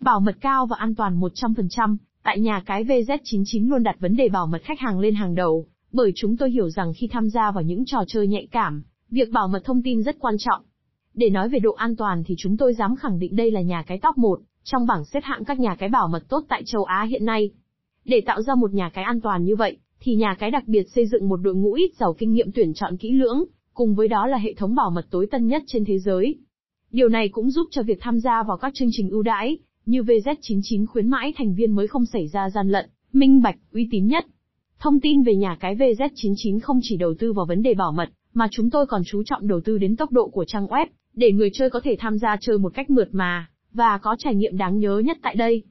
Bảo 0.00 0.20
mật 0.20 0.36
cao 0.40 0.66
và 0.66 0.76
an 0.78 0.94
toàn 0.94 1.20
100%, 1.20 1.96
tại 2.22 2.40
nhà 2.40 2.62
cái 2.66 2.84
VZ99 2.84 3.68
luôn 3.68 3.82
đặt 3.82 3.96
vấn 4.00 4.16
đề 4.16 4.28
bảo 4.28 4.46
mật 4.46 4.62
khách 4.62 4.80
hàng 4.80 5.00
lên 5.00 5.14
hàng 5.14 5.34
đầu, 5.34 5.66
bởi 5.92 6.12
chúng 6.14 6.36
tôi 6.36 6.50
hiểu 6.50 6.70
rằng 6.70 6.92
khi 6.96 7.08
tham 7.10 7.28
gia 7.28 7.50
vào 7.50 7.62
những 7.62 7.84
trò 7.86 7.98
chơi 8.06 8.26
nhạy 8.26 8.48
cảm, 8.50 8.82
việc 9.10 9.30
bảo 9.30 9.48
mật 9.48 9.64
thông 9.64 9.82
tin 9.82 10.02
rất 10.02 10.16
quan 10.18 10.34
trọng. 10.38 10.62
Để 11.14 11.30
nói 11.30 11.48
về 11.48 11.58
độ 11.58 11.72
an 11.72 11.96
toàn 11.96 12.22
thì 12.26 12.34
chúng 12.38 12.56
tôi 12.56 12.74
dám 12.74 12.96
khẳng 12.96 13.18
định 13.18 13.36
đây 13.36 13.50
là 13.50 13.60
nhà 13.60 13.82
cái 13.82 13.98
top 14.02 14.18
1, 14.18 14.40
trong 14.64 14.86
bảng 14.86 15.04
xếp 15.04 15.20
hạng 15.24 15.44
các 15.44 15.58
nhà 15.60 15.74
cái 15.74 15.88
bảo 15.88 16.08
mật 16.08 16.28
tốt 16.28 16.44
tại 16.48 16.62
châu 16.66 16.84
Á 16.84 17.06
hiện 17.10 17.24
nay. 17.24 17.50
Để 18.04 18.20
tạo 18.26 18.42
ra 18.42 18.54
một 18.54 18.72
nhà 18.72 18.90
cái 18.94 19.04
an 19.04 19.20
toàn 19.20 19.44
như 19.44 19.56
vậy, 19.56 19.78
thì 20.00 20.14
nhà 20.14 20.36
cái 20.38 20.50
đặc 20.50 20.62
biệt 20.66 20.84
xây 20.94 21.06
dựng 21.06 21.28
một 21.28 21.36
đội 21.36 21.54
ngũ 21.54 21.72
ít 21.72 21.90
giàu 21.98 22.14
kinh 22.18 22.32
nghiệm 22.32 22.52
tuyển 22.52 22.74
chọn 22.74 22.96
kỹ 22.96 23.12
lưỡng, 23.12 23.44
cùng 23.74 23.94
với 23.94 24.08
đó 24.08 24.26
là 24.26 24.38
hệ 24.38 24.54
thống 24.54 24.74
bảo 24.74 24.90
mật 24.90 25.06
tối 25.10 25.26
tân 25.30 25.46
nhất 25.46 25.62
trên 25.66 25.84
thế 25.84 25.98
giới. 25.98 26.34
Điều 26.90 27.08
này 27.08 27.28
cũng 27.28 27.50
giúp 27.50 27.68
cho 27.70 27.82
việc 27.82 27.98
tham 28.00 28.20
gia 28.20 28.42
vào 28.42 28.56
các 28.56 28.74
chương 28.74 28.88
trình 28.92 29.10
ưu 29.10 29.22
đãi, 29.22 29.58
như 29.86 30.02
VZ99 30.02 30.86
khuyến 30.86 31.08
mãi 31.08 31.32
thành 31.36 31.54
viên 31.54 31.72
mới 31.72 31.86
không 31.86 32.06
xảy 32.06 32.28
ra 32.28 32.50
gian 32.50 32.68
lận, 32.68 32.90
minh 33.12 33.42
bạch, 33.42 33.56
uy 33.72 33.88
tín 33.90 34.06
nhất. 34.06 34.26
Thông 34.78 35.00
tin 35.00 35.22
về 35.22 35.36
nhà 35.36 35.56
cái 35.60 35.76
VZ99 35.76 36.60
không 36.60 36.80
chỉ 36.82 36.96
đầu 36.96 37.14
tư 37.18 37.32
vào 37.32 37.46
vấn 37.46 37.62
đề 37.62 37.74
bảo 37.74 37.92
mật, 37.92 38.10
mà 38.34 38.48
chúng 38.50 38.70
tôi 38.70 38.86
còn 38.86 39.02
chú 39.06 39.22
trọng 39.22 39.46
đầu 39.46 39.60
tư 39.64 39.78
đến 39.78 39.96
tốc 39.96 40.12
độ 40.12 40.28
của 40.28 40.44
trang 40.44 40.66
web, 40.66 40.86
để 41.14 41.32
người 41.32 41.50
chơi 41.52 41.70
có 41.70 41.80
thể 41.80 41.96
tham 41.98 42.18
gia 42.18 42.36
chơi 42.40 42.58
một 42.58 42.74
cách 42.74 42.90
mượt 42.90 43.08
mà, 43.12 43.50
và 43.72 43.98
có 43.98 44.16
trải 44.18 44.34
nghiệm 44.34 44.56
đáng 44.56 44.78
nhớ 44.78 44.98
nhất 44.98 45.18
tại 45.22 45.34
đây. 45.34 45.62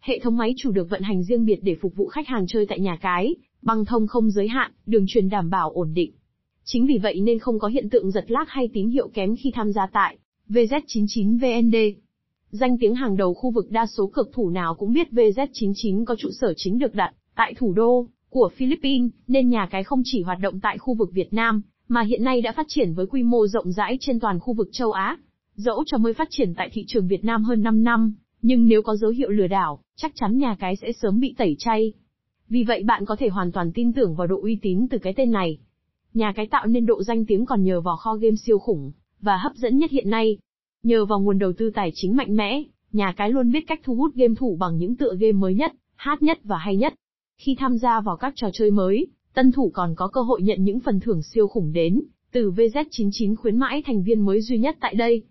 Hệ 0.00 0.18
thống 0.18 0.36
máy 0.36 0.54
chủ 0.56 0.72
được 0.72 0.90
vận 0.90 1.02
hành 1.02 1.22
riêng 1.22 1.44
biệt 1.44 1.58
để 1.62 1.76
phục 1.80 1.96
vụ 1.96 2.06
khách 2.06 2.28
hàng 2.28 2.46
chơi 2.46 2.66
tại 2.66 2.80
nhà 2.80 2.96
cái, 2.96 3.34
băng 3.62 3.84
thông 3.84 4.06
không 4.06 4.30
giới 4.30 4.48
hạn, 4.48 4.72
đường 4.86 5.04
truyền 5.08 5.28
đảm 5.28 5.50
bảo 5.50 5.70
ổn 5.70 5.92
định. 5.94 6.12
Chính 6.64 6.86
vì 6.86 6.98
vậy 6.98 7.20
nên 7.20 7.38
không 7.38 7.58
có 7.58 7.68
hiện 7.68 7.90
tượng 7.90 8.10
giật 8.10 8.30
lag 8.30 8.44
hay 8.48 8.68
tín 8.72 8.88
hiệu 8.88 9.08
kém 9.08 9.36
khi 9.36 9.50
tham 9.54 9.72
gia 9.72 9.86
tại 9.92 10.16
VZ99VND. 10.48 11.94
Danh 12.52 12.78
tiếng 12.78 12.94
hàng 12.94 13.16
đầu 13.16 13.34
khu 13.34 13.50
vực 13.50 13.70
đa 13.70 13.86
số 13.86 14.06
cực 14.06 14.30
thủ 14.32 14.50
nào 14.50 14.74
cũng 14.74 14.92
biết 14.92 15.08
VZ99 15.10 16.04
có 16.04 16.16
trụ 16.18 16.28
sở 16.40 16.52
chính 16.56 16.78
được 16.78 16.94
đặt 16.94 17.14
tại 17.36 17.54
thủ 17.54 17.72
đô 17.72 18.06
của 18.30 18.50
Philippines, 18.56 19.10
nên 19.28 19.48
nhà 19.48 19.68
cái 19.70 19.84
không 19.84 20.02
chỉ 20.04 20.22
hoạt 20.22 20.38
động 20.40 20.60
tại 20.60 20.78
khu 20.78 20.94
vực 20.94 21.10
Việt 21.12 21.32
Nam, 21.32 21.62
mà 21.88 22.02
hiện 22.02 22.24
nay 22.24 22.42
đã 22.42 22.52
phát 22.52 22.66
triển 22.68 22.94
với 22.94 23.06
quy 23.06 23.22
mô 23.22 23.46
rộng 23.46 23.72
rãi 23.72 23.96
trên 24.00 24.20
toàn 24.20 24.40
khu 24.40 24.54
vực 24.54 24.68
châu 24.72 24.92
Á. 24.92 25.18
Dẫu 25.54 25.84
cho 25.86 25.98
mới 25.98 26.14
phát 26.14 26.28
triển 26.30 26.54
tại 26.54 26.70
thị 26.72 26.84
trường 26.86 27.08
Việt 27.08 27.24
Nam 27.24 27.44
hơn 27.44 27.62
5 27.62 27.84
năm, 27.84 28.14
nhưng 28.42 28.66
nếu 28.66 28.82
có 28.82 28.96
dấu 28.96 29.10
hiệu 29.10 29.30
lừa 29.30 29.46
đảo, 29.46 29.80
chắc 29.96 30.12
chắn 30.14 30.38
nhà 30.38 30.56
cái 30.60 30.76
sẽ 30.76 30.92
sớm 30.92 31.20
bị 31.20 31.34
tẩy 31.38 31.56
chay. 31.58 31.92
Vì 32.48 32.64
vậy 32.64 32.82
bạn 32.84 33.04
có 33.04 33.16
thể 33.16 33.28
hoàn 33.28 33.52
toàn 33.52 33.72
tin 33.72 33.92
tưởng 33.92 34.14
vào 34.14 34.26
độ 34.26 34.40
uy 34.42 34.58
tín 34.62 34.86
từ 34.90 34.98
cái 34.98 35.12
tên 35.16 35.30
này. 35.30 35.58
Nhà 36.14 36.32
cái 36.36 36.46
tạo 36.46 36.66
nên 36.66 36.86
độ 36.86 37.02
danh 37.02 37.26
tiếng 37.26 37.46
còn 37.46 37.62
nhờ 37.62 37.80
vào 37.80 37.96
kho 37.96 38.14
game 38.14 38.36
siêu 38.36 38.58
khủng, 38.58 38.92
và 39.20 39.36
hấp 39.36 39.54
dẫn 39.54 39.78
nhất 39.78 39.90
hiện 39.90 40.10
nay. 40.10 40.38
Nhờ 40.86 41.04
vào 41.04 41.20
nguồn 41.20 41.38
đầu 41.38 41.52
tư 41.52 41.70
tài 41.74 41.90
chính 41.94 42.16
mạnh 42.16 42.36
mẽ, 42.36 42.62
nhà 42.92 43.14
cái 43.16 43.30
luôn 43.30 43.52
biết 43.52 43.64
cách 43.66 43.80
thu 43.84 43.94
hút 43.94 44.14
game 44.14 44.34
thủ 44.34 44.56
bằng 44.60 44.78
những 44.78 44.96
tựa 44.96 45.14
game 45.20 45.32
mới 45.32 45.54
nhất, 45.54 45.72
hát 45.94 46.22
nhất 46.22 46.38
và 46.44 46.56
hay 46.56 46.76
nhất. 46.76 46.94
Khi 47.38 47.56
tham 47.58 47.78
gia 47.78 48.00
vào 48.00 48.16
các 48.16 48.32
trò 48.36 48.48
chơi 48.52 48.70
mới, 48.70 49.06
tân 49.34 49.52
thủ 49.52 49.70
còn 49.74 49.94
có 49.94 50.08
cơ 50.08 50.20
hội 50.20 50.42
nhận 50.42 50.64
những 50.64 50.80
phần 50.80 51.00
thưởng 51.00 51.22
siêu 51.22 51.48
khủng 51.48 51.72
đến, 51.72 52.02
từ 52.32 52.50
VZ99 52.50 53.36
khuyến 53.36 53.56
mãi 53.56 53.82
thành 53.86 54.02
viên 54.02 54.20
mới 54.20 54.40
duy 54.40 54.58
nhất 54.58 54.76
tại 54.80 54.94
đây. 54.94 55.22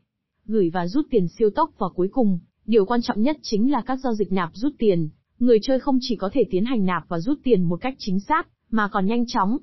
Gửi 0.45 0.69
và 0.69 0.88
rút 0.88 1.05
tiền 1.09 1.27
siêu 1.27 1.49
tốc 1.49 1.69
và 1.77 1.88
cuối 1.95 2.08
cùng, 2.11 2.39
điều 2.65 2.86
quan 2.86 3.02
trọng 3.02 3.21
nhất 3.21 3.38
chính 3.41 3.71
là 3.71 3.81
các 3.81 3.99
giao 4.03 4.13
dịch 4.13 4.31
nạp 4.31 4.49
rút 4.53 4.73
tiền. 4.77 5.09
Người 5.39 5.59
chơi 5.61 5.80
không 5.80 5.97
chỉ 6.02 6.15
có 6.15 6.30
thể 6.33 6.43
tiến 6.49 6.65
hành 6.65 6.86
nạp 6.86 7.09
và 7.09 7.19
rút 7.19 7.39
tiền 7.43 7.63
một 7.63 7.81
cách 7.81 7.95
chính 7.97 8.19
xác, 8.19 8.47
mà 8.69 8.88
còn 8.88 9.05
nhanh 9.05 9.25
chóng. 9.27 9.58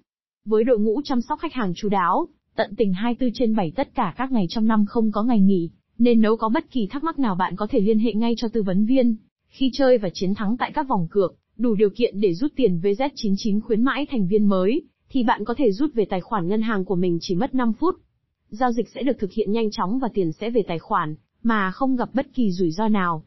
Với 0.44 0.64
đội 0.64 0.78
ngũ 0.78 1.00
chăm 1.04 1.20
sóc 1.20 1.38
khách 1.38 1.52
hàng 1.52 1.72
chú 1.76 1.88
đáo, 1.88 2.28
tận 2.56 2.74
tình 2.76 2.92
24 2.92 3.32
trên 3.34 3.56
7 3.56 3.72
tất 3.76 3.94
cả 3.94 4.14
các 4.16 4.32
ngày 4.32 4.46
trong 4.48 4.66
năm 4.66 4.84
không 4.86 5.12
có 5.12 5.22
ngày 5.22 5.40
nghỉ, 5.40 5.70
nên 5.98 6.20
nếu 6.20 6.36
có 6.36 6.48
bất 6.48 6.70
kỳ 6.70 6.86
thắc 6.86 7.04
mắc 7.04 7.18
nào 7.18 7.34
bạn 7.34 7.56
có 7.56 7.66
thể 7.70 7.80
liên 7.80 7.98
hệ 7.98 8.12
ngay 8.12 8.34
cho 8.36 8.48
tư 8.48 8.62
vấn 8.62 8.86
viên. 8.86 9.16
Khi 9.48 9.70
chơi 9.72 9.98
và 9.98 10.10
chiến 10.14 10.34
thắng 10.34 10.56
tại 10.56 10.72
các 10.74 10.88
vòng 10.88 11.08
cược, 11.10 11.34
đủ 11.56 11.74
điều 11.74 11.90
kiện 11.90 12.20
để 12.20 12.34
rút 12.34 12.52
tiền 12.56 12.80
VZ99 12.82 13.60
khuyến 13.60 13.82
mãi 13.82 14.06
thành 14.10 14.26
viên 14.26 14.46
mới, 14.46 14.82
thì 15.10 15.22
bạn 15.22 15.44
có 15.44 15.54
thể 15.54 15.72
rút 15.72 15.94
về 15.94 16.04
tài 16.04 16.20
khoản 16.20 16.48
ngân 16.48 16.62
hàng 16.62 16.84
của 16.84 16.96
mình 16.96 17.18
chỉ 17.20 17.34
mất 17.34 17.54
5 17.54 17.72
phút. 17.72 17.94
Giao 18.50 18.72
dịch 18.72 18.88
sẽ 18.88 19.02
được 19.02 19.18
thực 19.18 19.32
hiện 19.32 19.52
nhanh 19.52 19.70
chóng 19.70 19.98
và 19.98 20.08
tiền 20.14 20.32
sẽ 20.32 20.50
về 20.50 20.62
tài 20.68 20.78
khoản, 20.78 21.14
mà 21.42 21.70
không 21.70 21.96
gặp 21.96 22.08
bất 22.14 22.26
kỳ 22.34 22.50
rủi 22.50 22.70
ro 22.70 22.88
nào. 22.88 23.22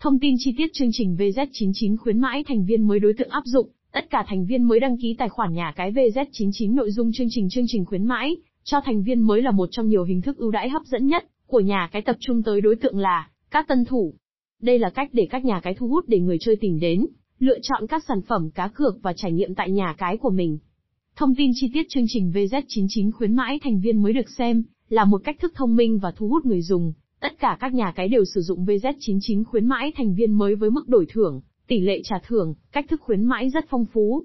Thông 0.00 0.18
tin 0.18 0.34
chi 0.38 0.54
tiết 0.56 0.72
chương 0.72 0.90
trình 0.92 1.16
VZ99 1.18 1.96
khuyến 1.96 2.18
mãi 2.18 2.44
thành 2.44 2.64
viên 2.64 2.82
mới 2.82 3.00
đối 3.00 3.12
tượng 3.12 3.28
áp 3.28 3.42
dụng, 3.44 3.68
tất 3.92 4.10
cả 4.10 4.24
thành 4.28 4.46
viên 4.46 4.62
mới 4.62 4.80
đăng 4.80 4.96
ký 4.98 5.14
tài 5.18 5.28
khoản 5.28 5.52
nhà 5.52 5.72
cái 5.76 5.92
VZ99 5.92 6.74
nội 6.74 6.90
dung 6.90 7.12
chương 7.12 7.28
trình 7.30 7.48
chương 7.50 7.64
trình 7.68 7.84
khuyến 7.84 8.04
mãi 8.04 8.36
cho 8.64 8.80
thành 8.84 9.02
viên 9.02 9.20
mới 9.20 9.42
là 9.42 9.50
một 9.50 9.68
trong 9.70 9.88
nhiều 9.88 10.04
hình 10.04 10.22
thức 10.22 10.36
ưu 10.36 10.50
đãi 10.50 10.68
hấp 10.68 10.82
dẫn 10.84 11.06
nhất 11.06 11.24
của 11.50 11.60
nhà 11.60 11.88
cái 11.92 12.02
tập 12.02 12.16
trung 12.20 12.42
tới 12.42 12.60
đối 12.60 12.76
tượng 12.76 12.98
là 12.98 13.30
các 13.50 13.68
tân 13.68 13.84
thủ. 13.84 14.14
Đây 14.62 14.78
là 14.78 14.90
cách 14.90 15.08
để 15.12 15.26
các 15.30 15.44
nhà 15.44 15.60
cái 15.60 15.74
thu 15.74 15.88
hút 15.88 16.04
để 16.08 16.20
người 16.20 16.36
chơi 16.40 16.56
tìm 16.56 16.78
đến, 16.78 17.06
lựa 17.38 17.58
chọn 17.62 17.86
các 17.86 18.04
sản 18.08 18.22
phẩm 18.22 18.50
cá 18.50 18.68
cược 18.68 19.02
và 19.02 19.12
trải 19.12 19.32
nghiệm 19.32 19.54
tại 19.54 19.70
nhà 19.70 19.94
cái 19.98 20.16
của 20.16 20.30
mình. 20.30 20.58
Thông 21.16 21.34
tin 21.34 21.50
chi 21.54 21.70
tiết 21.74 21.86
chương 21.88 22.04
trình 22.08 22.32
VZ99 22.34 23.10
khuyến 23.12 23.34
mãi 23.34 23.60
thành 23.62 23.80
viên 23.80 24.02
mới 24.02 24.12
được 24.12 24.30
xem 24.38 24.62
là 24.88 25.04
một 25.04 25.20
cách 25.24 25.36
thức 25.40 25.52
thông 25.54 25.76
minh 25.76 25.98
và 25.98 26.12
thu 26.16 26.28
hút 26.28 26.46
người 26.46 26.62
dùng. 26.62 26.92
Tất 27.20 27.38
cả 27.38 27.56
các 27.60 27.74
nhà 27.74 27.92
cái 27.96 28.08
đều 28.08 28.24
sử 28.24 28.40
dụng 28.40 28.64
VZ99 28.64 29.44
khuyến 29.44 29.66
mãi 29.66 29.92
thành 29.96 30.14
viên 30.14 30.32
mới 30.32 30.54
với 30.54 30.70
mức 30.70 30.88
đổi 30.88 31.06
thưởng, 31.08 31.40
tỷ 31.66 31.80
lệ 31.80 32.00
trả 32.04 32.16
thưởng, 32.26 32.54
cách 32.72 32.86
thức 32.88 33.00
khuyến 33.00 33.24
mãi 33.24 33.50
rất 33.50 33.64
phong 33.68 33.84
phú. 33.92 34.24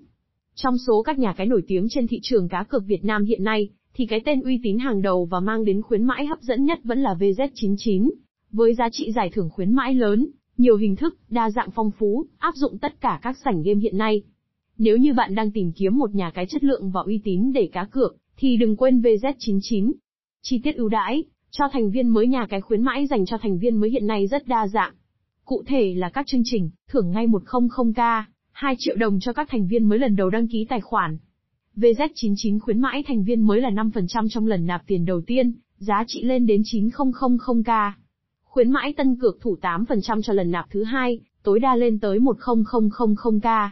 Trong 0.56 0.78
số 0.88 1.04
các 1.04 1.20
nhà 1.20 1.34
cái 1.34 1.48
nổi 1.48 1.64
tiếng 1.68 1.88
trên 1.90 2.08
thị 2.08 2.20
trường 2.24 2.50
cá 2.50 2.64
cược 2.64 2.84
Việt 2.86 3.04
Nam 3.04 3.26
hiện 3.26 3.44
nay, 3.44 3.70
thì 3.98 4.06
cái 4.06 4.22
tên 4.26 4.42
uy 4.42 4.60
tín 4.64 4.78
hàng 4.78 5.02
đầu 5.02 5.26
và 5.26 5.40
mang 5.40 5.66
đến 5.66 5.82
khuyến 5.82 6.04
mãi 6.04 6.26
hấp 6.26 6.42
dẫn 6.42 6.66
nhất 6.66 6.80
vẫn 6.84 7.00
là 7.00 7.16
VZ99. 7.20 8.12
Với 8.52 8.74
giá 8.74 8.90
trị 8.92 9.12
giải 9.12 9.30
thưởng 9.30 9.50
khuyến 9.50 9.74
mãi 9.74 9.94
lớn, 9.94 10.28
nhiều 10.58 10.78
hình 10.78 10.96
thức, 10.96 11.18
đa 11.30 11.50
dạng 11.50 11.72
phong 11.72 11.92
phú, 11.92 12.26
áp 12.38 12.56
dụng 12.56 12.78
tất 12.78 13.02
cả 13.02 13.20
các 13.22 13.38
sảnh 13.46 13.64
game 13.64 13.80
hiện 13.80 13.98
nay. 13.98 14.24
Nếu 14.78 14.98
như 14.98 15.14
bạn 15.14 15.36
đang 15.36 15.52
tìm 15.52 15.72
kiếm 15.72 15.98
một 15.98 16.16
nhà 16.16 16.32
cái 16.32 16.46
chất 16.46 16.64
lượng 16.64 16.92
và 16.92 17.02
uy 17.02 17.22
tín 17.24 17.52
để 17.54 17.70
cá 17.72 17.86
cược, 17.86 18.16
thì 18.38 18.58
đừng 18.58 18.76
quên 18.76 19.02
VZ99. 19.02 19.92
Chi 20.42 20.60
tiết 20.64 20.76
ưu 20.76 20.90
đãi, 20.90 21.24
cho 21.52 21.66
thành 21.74 21.92
viên 21.92 22.10
mới 22.10 22.28
nhà 22.28 22.48
cái 22.50 22.62
khuyến 22.62 22.82
mãi 22.82 23.08
dành 23.08 23.26
cho 23.26 23.38
thành 23.38 23.60
viên 23.60 23.76
mới 23.76 23.90
hiện 23.90 24.08
nay 24.08 24.28
rất 24.28 24.48
đa 24.48 24.68
dạng. 24.68 24.94
Cụ 25.46 25.64
thể 25.68 25.94
là 25.98 26.10
các 26.10 26.28
chương 26.28 26.42
trình, 26.46 26.70
thưởng 26.90 27.12
ngay 27.12 27.28
100k, 27.28 28.24
2 28.52 28.76
triệu 28.80 28.96
đồng 28.96 29.20
cho 29.20 29.34
các 29.34 29.50
thành 29.50 29.68
viên 29.68 29.90
mới 29.90 30.00
lần 30.00 30.16
đầu 30.16 30.30
đăng 30.30 30.48
ký 30.48 30.66
tài 30.70 30.82
khoản. 30.82 31.18
VZ99 31.76 32.60
khuyến 32.60 32.82
mãi 32.82 33.04
thành 33.08 33.24
viên 33.24 33.42
mới 33.42 33.62
là 33.62 33.70
5% 33.70 34.28
trong 34.30 34.48
lần 34.48 34.66
nạp 34.66 34.82
tiền 34.88 35.06
đầu 35.06 35.22
tiên, 35.22 35.54
giá 35.78 36.04
trị 36.08 36.24
lên 36.24 36.46
đến 36.46 36.62
9000k. 36.62 37.92
Khuyến 38.44 38.72
mãi 38.72 38.94
tân 38.98 39.16
cược 39.16 39.42
thủ 39.42 39.58
8% 39.62 40.22
cho 40.22 40.34
lần 40.34 40.52
nạp 40.52 40.66
thứ 40.70 40.84
hai, 40.84 41.20
tối 41.44 41.60
đa 41.60 41.76
lên 41.76 42.00
tới 42.00 42.20
10000k. 42.20 43.70